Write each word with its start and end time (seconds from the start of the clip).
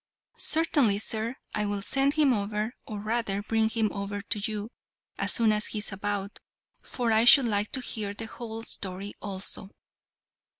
"Certainly, 0.39 0.97
sir. 0.97 1.35
I 1.53 1.67
will 1.67 1.83
send 1.83 2.15
him 2.15 2.33
over, 2.33 2.73
or 2.87 2.97
rather 2.97 3.43
bring 3.43 3.69
him 3.69 3.91
over 3.93 4.23
to 4.23 4.39
you, 4.51 4.71
as 5.19 5.31
soon 5.31 5.51
as 5.51 5.67
he's 5.67 5.91
about, 5.91 6.39
for 6.81 7.11
I 7.11 7.23
should 7.23 7.45
like 7.45 7.71
to 7.73 7.81
hear 7.81 8.15
the 8.15 8.25
whole 8.25 8.63
story 8.63 9.13
also." 9.21 9.69